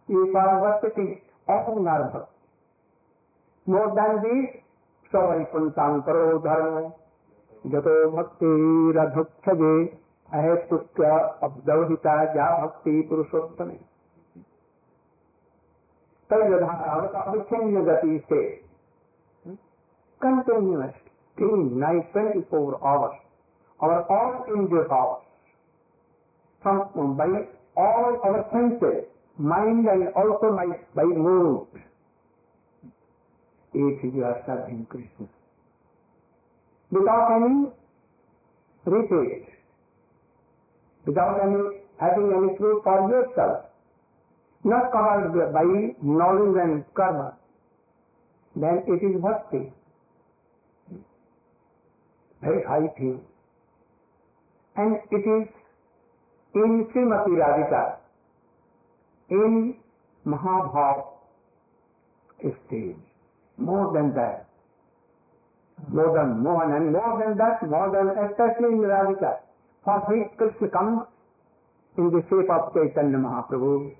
[0.07, 2.27] you are worshipping are
[3.65, 4.61] More than this,
[5.11, 6.93] Savai Punsankaro Dharma,
[7.69, 9.91] Jato Bhakti Radhukkhaje,
[10.33, 13.79] Ahetutya Abdavhita Ja Bhakti Purushottame.
[16.29, 18.64] Tayyadha Avatavichanya Gati says, continuous,
[20.25, 20.95] day,
[21.37, 23.17] night, 24 hours,
[23.81, 25.23] our all injured hours,
[26.61, 27.27] from by
[27.77, 29.05] all our senses,
[29.37, 30.65] mind and also by,
[30.95, 31.67] by mood,
[33.73, 35.27] if you are serving Krishna.
[36.91, 37.69] Without any
[38.85, 39.45] retreat,
[41.05, 43.65] without any having any truth for yourself,
[44.63, 45.63] not covered by
[46.01, 47.35] knowledge and karma,
[48.55, 49.71] then it is bhakti.
[52.45, 53.21] Very high thing.
[54.77, 55.47] And it is
[56.53, 57.97] in Srimati Radhika,
[59.31, 59.75] in
[60.27, 61.05] Mahabhav
[62.67, 62.95] stage,
[63.57, 64.45] more than that.
[65.89, 69.39] More than Mohan and more than that, more than especially in Radhika.
[69.83, 71.01] For which Krishna comes
[71.97, 73.91] in the shape of Chaitanya Mahaprabhu,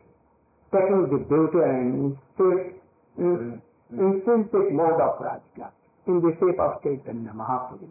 [0.72, 2.82] taking the beauty and instinct,
[3.18, 5.72] in, intrinsic mode of Radhika,
[6.06, 7.90] in the shape of Chaitanya Mahaprabhu.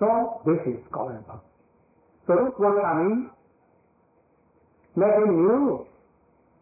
[0.00, 1.44] So this is called bhakti.
[2.26, 3.28] So Rup Goswami
[4.96, 5.86] made a new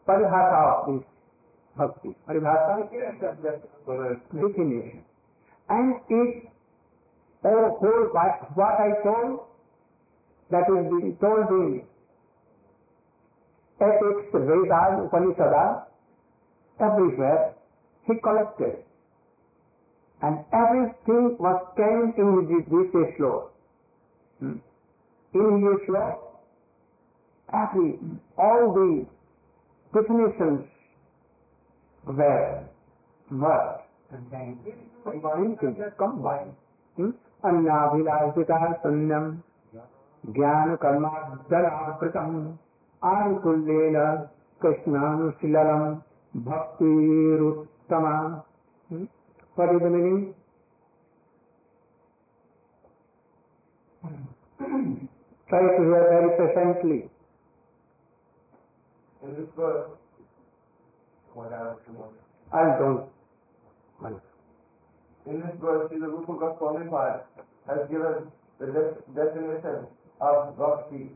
[0.08, 1.06] paribhasha of this
[1.78, 2.10] bhakti.
[2.26, 2.90] Paribhasha
[4.34, 5.04] definition.
[5.70, 6.50] And it
[7.44, 8.26] all whole by
[8.58, 9.46] what I told
[10.50, 11.82] that is being told in
[13.80, 15.86] ethics, Vedas, Upanishads,
[16.80, 17.54] everywhere
[18.06, 18.87] he collected.
[20.21, 23.49] And everything was came in this, this slow.
[24.39, 24.57] Hmm.
[25.33, 26.39] In his slow,
[27.53, 27.99] every,
[28.37, 29.05] all the
[29.93, 30.65] definitions
[32.05, 32.63] were
[33.29, 34.57] merged and then
[35.03, 35.59] combined,
[35.97, 36.53] combined.
[36.95, 37.11] Hmm?
[37.47, 39.25] अन्नाभिलाषिता शून्यम
[40.35, 42.35] ज्ञान कर्मादराकृतम
[43.09, 43.97] आनुकूल्येन
[44.61, 45.81] कृष्णानुशीलम
[46.45, 48.46] भक्तिरुत्तमा Hmm?
[49.58, 50.34] what is the meaning?
[55.50, 57.10] Try to hear very patiently.
[59.24, 59.90] In this verse,
[61.34, 61.80] what else?
[62.52, 63.10] I don't.
[64.00, 64.22] Well,
[65.26, 67.22] In this verse, Srila Rupa Goswami Pad
[67.66, 68.30] has given
[68.60, 69.88] the de- definition
[70.20, 71.10] of bhakti.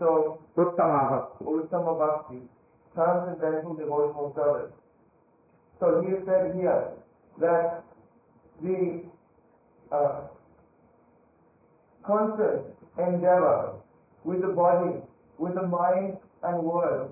[0.00, 1.44] So, Uttama bhakti.
[1.44, 2.42] Uttama Bhakti,
[2.92, 4.72] transcendental devotional service.
[5.78, 6.90] So he said here
[7.40, 7.84] that
[8.62, 9.02] the
[9.92, 10.20] uh,
[12.04, 12.62] constant
[12.98, 13.72] endeavor
[14.24, 14.96] with the body,
[15.38, 17.08] with the mind and word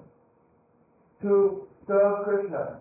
[1.22, 2.80] to serve Krishna.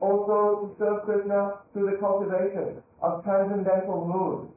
[0.00, 4.48] Also to serve Krishna through the cultivation of transcendental mood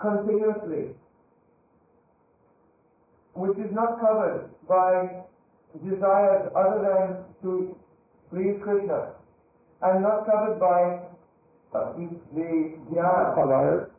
[0.00, 0.90] continuously
[3.34, 5.22] which is not covered by
[5.88, 7.76] desires other than to
[8.32, 9.12] please Krishna,
[9.82, 11.04] and not covered by
[11.78, 11.92] uh,
[12.34, 13.90] the jnana, Covered.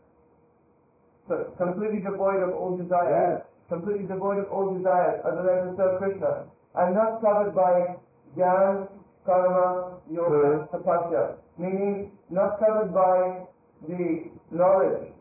[1.27, 6.01] so completely devoid of all desires, completely devoid of all desires other than to serve
[6.01, 7.95] Krishna, and not covered by
[8.35, 8.89] jnana,
[9.25, 13.45] karma, yoga, tapasya, meaning not covered by
[13.87, 15.13] the knowledge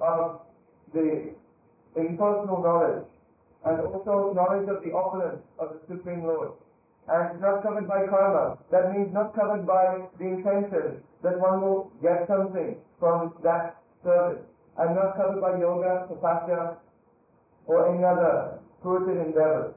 [0.00, 0.40] of
[0.94, 1.34] the
[1.96, 3.04] impersonal knowledge.
[3.64, 6.52] And also knowledge of the opulence of the Supreme Lord.
[7.08, 8.58] And not covered by karma.
[8.70, 14.44] That means not covered by the intention that one will get something from that service.
[14.76, 16.76] And not covered by yoga, tapasya,
[17.66, 19.74] or any other spiritual endeavor.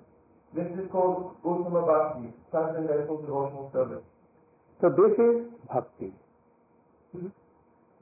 [0.53, 4.03] This is called Uttama Bhakti, transcendental devotional service.
[4.82, 6.11] So this is bhakti.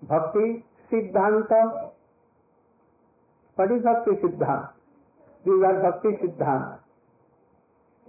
[0.07, 1.91] Bhakti Siddhanta.
[3.55, 4.69] What is Bhakti Siddhanta?
[5.45, 6.80] These are Bhakti Siddhanta.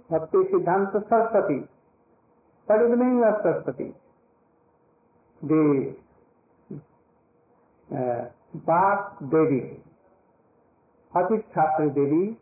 [7.91, 8.25] Uh,
[8.67, 9.79] Bhak Devi.
[11.11, 12.37] What is Chhatri Devi?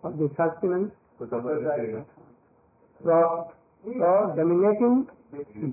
[0.00, 0.92] What is Shastri means?
[3.04, 3.52] So,
[3.84, 5.06] so dominating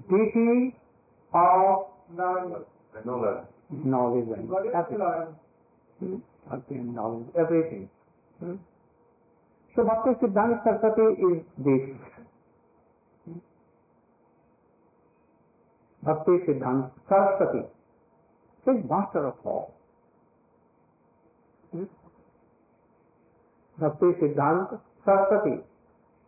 [0.10, 0.76] deity
[1.34, 1.86] of
[3.72, 5.00] knowledge and everything.
[6.00, 6.16] Hmm?
[6.50, 7.90] Bhakti and knowledge, everything.
[8.40, 8.56] Hmm?
[9.76, 11.86] सो भक्ति Siddhanta Saraswati is this
[16.04, 17.60] Bhakti Siddhanta, Saraswati.
[18.66, 19.64] Is master of all
[23.78, 24.74] Bhakti Siddhanta,
[25.06, 25.56] Saraswati.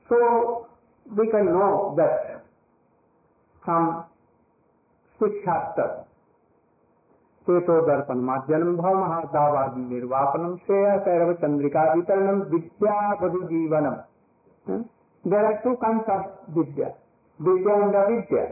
[0.10, 0.18] So
[1.06, 2.38] we can know that
[3.64, 3.92] some
[5.20, 6.05] शिक्षा तक
[7.48, 13.96] चेतो दर्पण माध्यम भव महादावाद निर्वापनम श्रेय सैरव चंद्रिका वितरणम विद्या जीवनम
[15.24, 16.90] there are two kind of vidya.
[17.40, 18.44] Vidya and vidya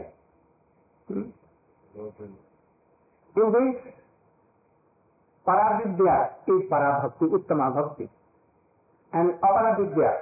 [3.36, 3.80] in this
[5.46, 6.16] paravidya
[6.48, 8.08] is parabhakti उत्तमा भक्ति।
[9.12, 10.12] And apara vidya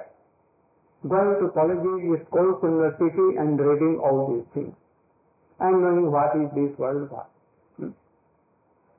[1.03, 4.75] going to colleges, schools, university and reading all these things
[5.59, 7.32] and knowing what is this world what.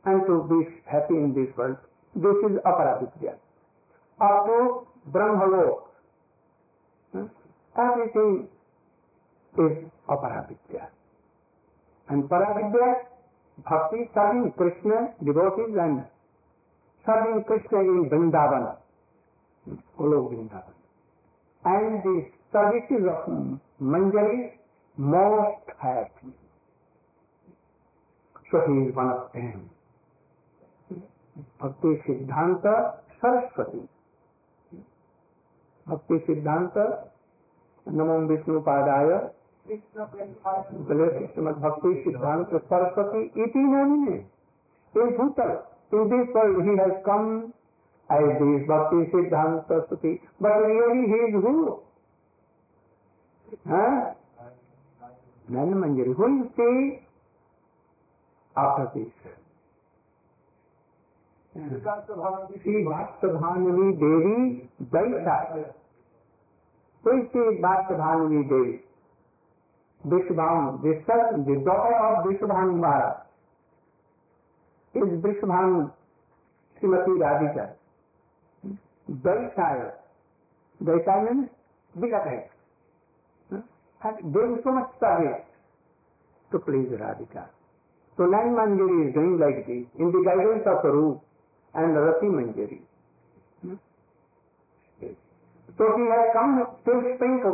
[0.05, 1.77] And to be happy in this world
[2.15, 3.37] this is अपराधिक ज्ञान
[4.21, 4.59] अब तो
[5.13, 5.91] Brahmaloka
[7.75, 8.39] everything
[9.55, 10.89] is अपराधिक ज्ञान
[12.09, 12.95] and पराधिक ज्ञान
[13.67, 16.01] bhakti serving Krishna devotees and
[17.05, 18.65] serving Krishna in Vrindavan
[19.99, 22.21] वो लोग Vrindavan and the
[22.53, 23.31] services of
[23.93, 24.43] Manjari
[24.99, 26.31] most happy
[28.51, 29.63] so he is one of and
[31.65, 32.63] Bhakti Siddhanta
[33.13, 33.89] Saraswati.
[35.89, 37.09] भक्ति सिद्धांत,
[37.89, 39.31] नमो विष्णु पादाय
[41.53, 44.19] भक्ति सिद्धांत सरस्वती इति नोनी है।
[46.91, 47.53] कम।
[48.11, 50.53] आई दिस भक्ति सिद्धांत सरस्वती बट
[53.69, 54.17] हाँ?
[56.13, 57.01] हुई थी
[61.57, 64.53] हाँ। श्री भक्तभानवी देवी
[64.83, 65.37] बैठा
[67.05, 68.81] कोई सी भक्तभानवी देवी।
[70.07, 73.17] विश्वभान विश्व विद्वान और विश्वभान महाराज।
[74.97, 75.87] इस विश्वभान
[76.79, 77.65] श्रीमती राधिका।
[79.11, 79.85] बैठाए
[80.81, 81.49] बैठा में
[81.95, 82.51] विकट है।
[84.25, 85.47] देव समझता है
[86.53, 87.41] तो प्लीज़ राधिका।
[88.19, 91.23] तो नाइन मंदिर गिरी गई like the in the guidance of Rupa
[91.75, 92.83] and Rati Manjari
[95.69, 97.47] तो कि है कम सिर्फ़ pink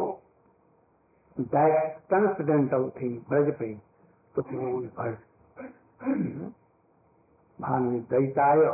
[1.36, 3.80] that transcendental thing Braj pink
[4.34, 5.16] तो फिर
[7.58, 8.64] भान में दैताय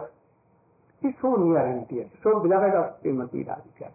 [1.03, 3.87] सो नियर एंटी है so beloved of Shrimati Radhika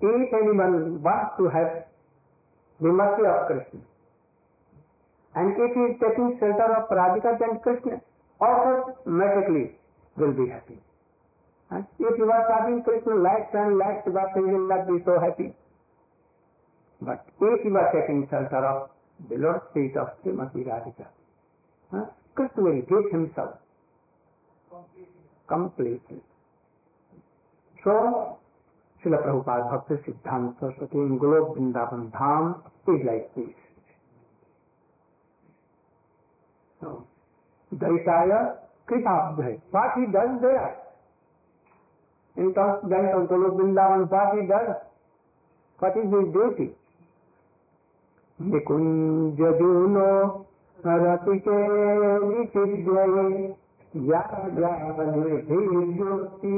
[0.00, 1.82] एक animal want to have
[2.80, 3.78] विमर्ति of Krishna
[5.34, 5.54] and
[6.00, 7.98] taking shelter of Radhika and Krishna
[8.40, 9.62] automatically
[10.16, 10.74] will be happy
[12.04, 15.46] if you are serving Krishna like and like will not be so happy
[17.00, 18.88] but if you are taking shelter of
[19.20, 21.10] the lord of Shrimati Radhika
[22.36, 23.60] Krishna will take himself
[25.48, 26.22] completely
[27.78, 28.00] so
[29.02, 32.54] Shrila Prabhupad Bhakti Siddhanta Saraswati globe Vrindavan Dham
[32.88, 33.62] is like this
[36.80, 37.06] So
[37.70, 37.78] He
[40.12, 40.76] does there?
[42.36, 44.76] In terms of Golok Vrindavan, what he does?
[45.78, 46.74] What is his duty?
[48.42, 50.06] निकुंज जूनो
[50.78, 51.58] रति के
[52.22, 53.44] निचिद्वये
[54.08, 54.22] या
[54.54, 56.54] ज्ञाने ज्योति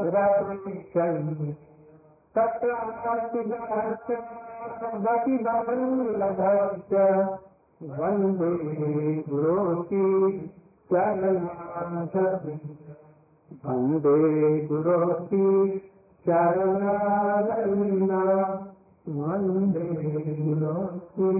[0.00, 1.28] रतिक्षण
[2.34, 2.70] तत्र
[5.04, 5.36] गति
[7.80, 8.48] वंदे
[9.28, 10.00] गुरोति
[10.92, 12.16] चरणाथ
[13.64, 14.16] वंदे
[14.66, 15.44] गुरोति
[16.26, 18.12] चरणारविन्द
[19.08, 19.84] वंदे
[20.44, 21.30] गुरोति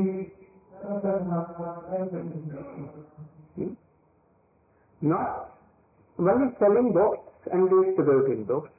[5.03, 5.51] Not
[6.18, 8.70] only selling books and distributing books,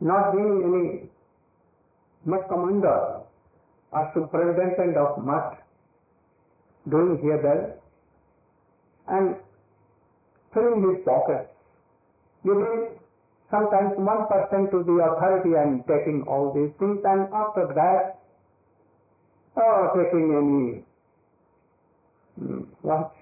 [0.00, 1.10] not being any
[2.24, 3.20] much commander
[3.92, 5.58] or superintendent of much,
[6.88, 7.76] doing here there,
[9.08, 9.36] and
[10.54, 11.50] filling his pockets,
[12.44, 12.88] giving
[13.50, 18.18] sometimes one person to the authority and taking all these things, and after that,
[19.56, 20.84] oh, taking any
[22.38, 23.12] hmm, what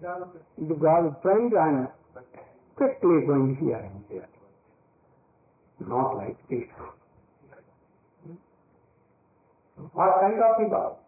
[0.00, 1.88] the girlfriend and
[2.76, 4.28] quickly going here and there.
[5.80, 6.68] Not like this.
[9.78, 11.04] और कहीं का बात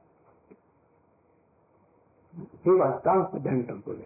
[3.87, 4.05] बोले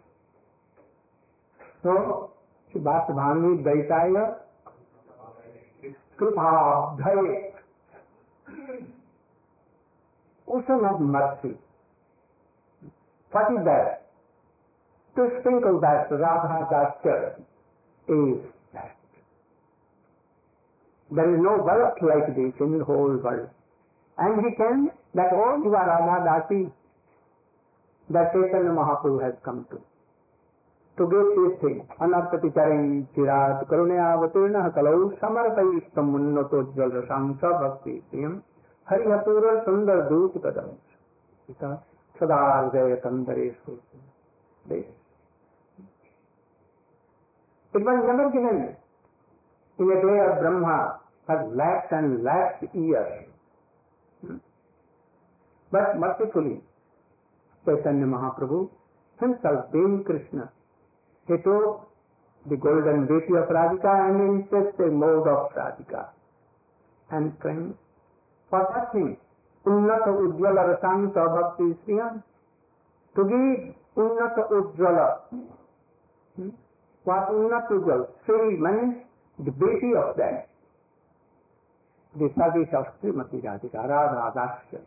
[1.85, 1.95] तो
[2.75, 4.11] सुभाष भानवी दैताय
[6.19, 6.51] कृपा
[6.97, 7.53] धर्य
[10.49, 11.53] उस mercy
[13.33, 14.01] फटी that
[15.17, 17.17] to sprinkle that Radha dasya
[18.09, 18.35] is
[18.75, 18.97] that
[21.11, 23.49] there is no work like this in whole world
[24.19, 26.71] And he can, that all you are Radha Dasi,
[28.11, 29.81] that Chaitanya Mahaprabhu has come to.
[30.97, 38.43] To give this thing, anarpati charan chirat karunyavatırna kalau samarpayistam unnato jal rasangsa bhakti priyam
[38.89, 40.69] हरिहतुर सुंदर दूत कदम
[42.21, 43.55] सदा हृदय कंदरेश
[47.77, 48.77] It was never given
[49.79, 53.34] in a day of Brahma for lakhs and lakhs years.
[55.75, 56.57] बस मत सुनिए।
[57.65, 58.57] Chaitanya Mahaprabhu
[59.21, 60.47] himself being Krishna.
[61.29, 61.55] He to
[62.47, 66.03] the golden beauty of Radhika and in set mode of Radhika
[67.09, 67.73] and friend
[68.53, 69.11] for that thing
[69.65, 71.99] उन्नत उज्ज्वल रसान सौभक्ति स्त्री
[73.15, 73.23] to
[74.03, 74.99] उन्नत उज्ज्वल।
[77.07, 78.03] What उन्नत उज्ज्वल?
[78.27, 78.91] Shri man
[79.39, 80.47] the beauty of that
[82.15, 84.87] Disha the Shastri Radhika Radha dasya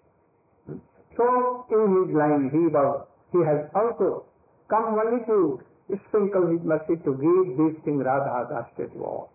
[1.16, 4.26] So in his line he was, he has also
[4.70, 5.62] come only to
[6.10, 9.30] sprinkle his mercy to give this thing Radha Dasya to all.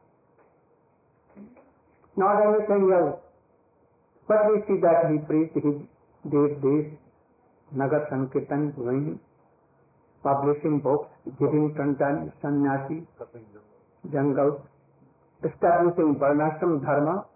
[2.17, 3.19] Not anything else.
[4.29, 5.81] But we see that he preached his
[6.31, 6.87] did this,
[7.75, 9.19] Nagar Sankirtan doing,
[10.23, 13.03] publishing books, giving tantan, sannyasi,
[14.13, 14.63] jungle,
[15.43, 17.27] establishing Varnashram Dharma,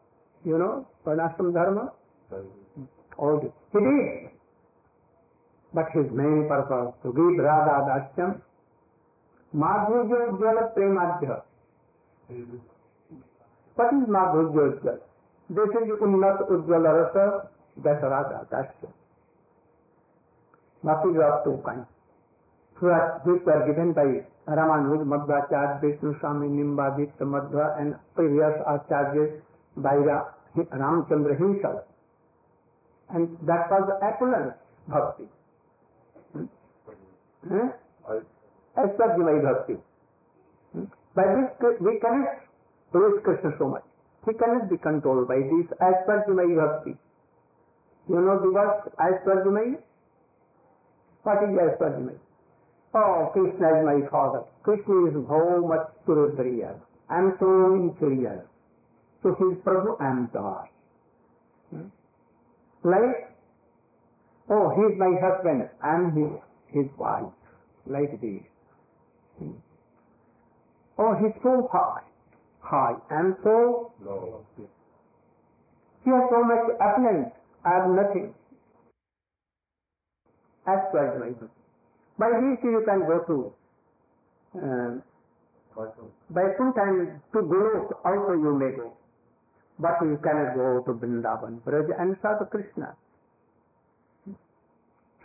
[0.44, 1.92] you know, Varnashram Dharma,
[3.18, 3.52] all this.
[3.72, 4.30] He did.
[5.74, 8.40] But his main purpose to give Radha Dasyam,
[9.54, 11.42] Madhurya Ujjala Premadhya.
[13.74, 15.00] What is Madhurya Ujjala?
[15.48, 17.48] This is Unnat Ujjala Rasa
[17.80, 18.88] Dasarada Dasya.
[20.82, 21.86] Bhakti of two kinds.
[22.78, 29.40] Which were given by Ramanuj, Madhvacharya, Vishnu Swami, Nimbaditya, Madhva and previous acharyas
[29.76, 29.96] by
[30.56, 31.80] Ramchandra himself.
[33.10, 34.54] And that was the Apollo
[34.88, 35.28] Bhakti.
[37.46, 37.68] Hmm?
[38.76, 39.76] Aspajamai Bhakti.
[40.72, 40.84] Hmm?
[41.14, 42.42] By this we cannot
[42.92, 43.84] praise Krishna so much.
[44.26, 46.96] He cannot be controlled by this Aspajamai Bhakti.
[48.08, 49.78] You know the word Aspajamai?
[51.22, 52.18] What is Aspajamai?
[52.94, 54.42] Oh, Krishna is my father.
[54.62, 56.74] Krishna is so much superior.
[57.08, 58.46] I am so inferior.
[59.22, 60.68] So he is Prabhu, I am God.
[61.70, 61.88] Hmm?
[62.86, 63.34] Like,
[64.48, 66.30] oh, he is my husband, I am his,
[66.70, 67.34] his wife.
[67.84, 68.46] Like this.
[70.96, 72.06] Oh, he's so high,
[72.60, 74.46] high, and so low.
[76.04, 77.34] He has so much opulence,
[77.64, 78.32] I have nothing.
[80.68, 81.50] As well as my book.
[82.18, 83.52] By this you can go to,
[84.62, 85.82] uh,
[86.30, 88.96] by some time to Golok also you may go.
[89.78, 92.96] But you cannot go to Vrindavan, Braj and serve Krishna.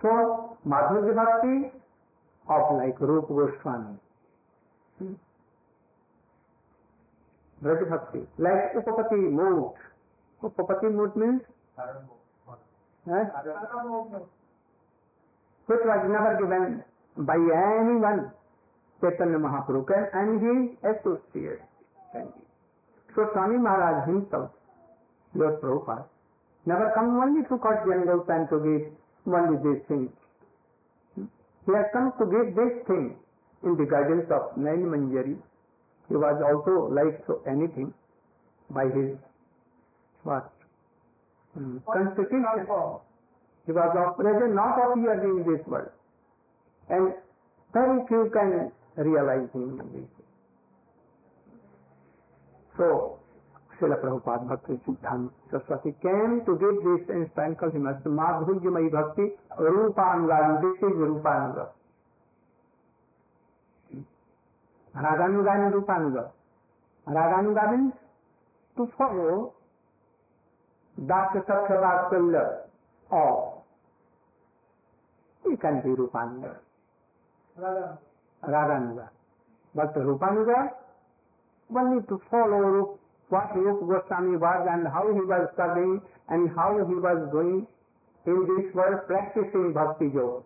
[0.01, 1.71] So, Madhurya Bhakti
[2.49, 3.95] of like Rupa Goswami.
[4.99, 5.13] Hmm?
[7.63, 9.71] Braj Bhakti, like Upapati Mood.
[10.43, 11.41] Upapati Mood means?
[11.77, 13.23] Huh?
[15.65, 16.83] Which was never given
[17.25, 18.31] by anyone,
[18.99, 21.63] Chaitanya Mahaprabhu and his associates.
[23.13, 24.49] Swami Maharaj him सब
[25.33, 26.03] जो प्रभु पास
[26.65, 28.93] नगर come only to caught general pan to get
[29.25, 30.07] one this thing
[31.67, 33.09] he come to get this thing
[33.63, 35.37] in the guidance of Nain Manjari
[36.09, 37.91] he was also like so anything
[38.69, 39.17] by his
[40.23, 40.49] what
[44.51, 47.07] not of you again this world and
[47.73, 48.59] very few can
[48.99, 50.20] realise him this
[52.75, 52.87] so
[53.79, 59.25] Shil Prabhupada Bhakti Siddhanta Saraswati can to give this and माधुर्य मई भक्ति
[59.59, 61.57] रूपांगा this is रूपांग
[64.93, 66.17] रागानुगान रूपांग
[67.07, 67.89] रागानुगान
[68.77, 69.39] to follow
[70.95, 72.39] दास सत्य वात्सल्य
[78.43, 79.09] रागानुगा
[79.75, 80.61] भक्त रूपानुगा
[81.71, 82.99] Rupanuga only to follow
[83.29, 87.67] what Rupa Goswami was and how he was serving and how he was doing
[88.25, 90.43] in this world practicing bhakti yoga.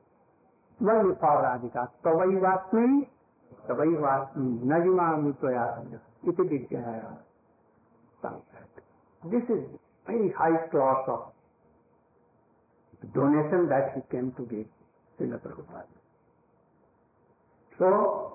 [0.82, 1.90] Only for Radhika.
[2.04, 3.08] Tavai vasmi,
[3.68, 5.84] tavai vasmi, najima mutaya,
[6.28, 7.18] iti vidyaya.
[9.32, 9.64] This is
[10.08, 11.32] very high class of
[13.14, 14.66] donation that he came to give
[15.20, 15.86] Srila Prabhupada.
[17.78, 18.35] So,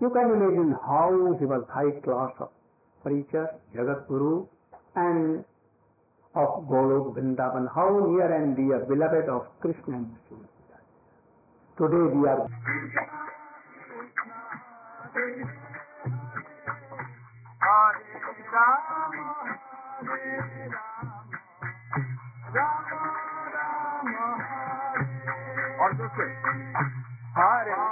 [0.00, 2.50] you can imagine how he was high class of
[3.02, 4.46] preacher, Jagat Guru,
[4.94, 5.44] and
[6.34, 10.44] of Golok Vrindavan, how near and dear, beloved of Krishna and Shiva.
[11.78, 12.48] Today we are
[25.80, 26.26] और दूसरे
[27.36, 27.89] हरे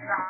[0.00, 0.27] Yeah.